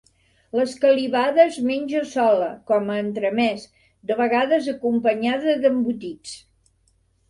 [0.59, 3.69] L'escalivada es menja sola, com a entremès,
[4.13, 6.39] de vegades acompanyada d'embotits.